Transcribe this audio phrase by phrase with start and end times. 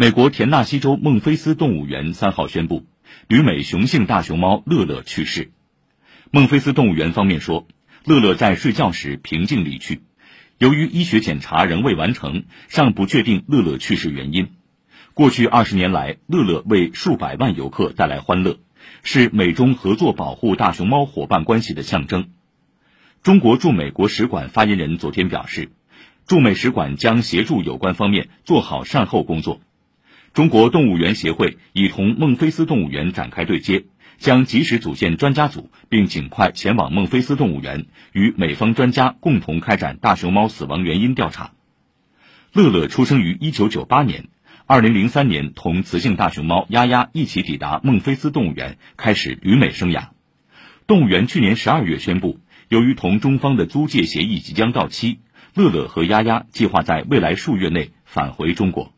[0.00, 2.86] 美国田纳西州孟菲斯动物园三号宣布，
[3.26, 5.50] 旅美雄性大熊猫乐乐去世。
[6.30, 7.66] 孟菲斯动物园方面说，
[8.04, 10.02] 乐乐在睡觉时平静离去，
[10.58, 14.50] 由于医学检查仍未完成，尚不确定乐乐去世原因。
[15.14, 18.60] 过去二十年来，乐乐为数百万游客带来欢乐，
[19.02, 22.30] 是美中合作保护大熊猫伙伴关系的象征。
[23.24, 25.72] 中国驻美国使馆发言人昨天表示，
[26.24, 29.60] 驻美使馆将协助有关方面做好善后工作。
[30.34, 33.84] 中国动物园协会已同孟菲斯动物园展开对接，
[34.18, 41.52] 将及时组建专家组，并尽快前往孟菲斯动物园，与美方专家共同开展大熊猫死亡原因调查。
[42.52, 44.28] 乐乐出生于一九九八年。
[44.66, 50.08] 二零零三年，同雌性大熊猫丫丫一起抵达孟菲斯动物园，开始旅美生涯。
[50.86, 52.38] 动物园去年十二月宣布，
[52.68, 55.20] 由于同中方的租借协议即将到期，
[55.54, 58.92] 乐乐和丫丫计划在未来数月内返回中国。